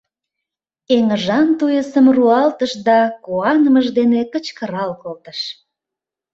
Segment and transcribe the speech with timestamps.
[0.95, 5.39] Эҥыжан туйысым руалтыш да куанымыж дене кычкырал колтыш.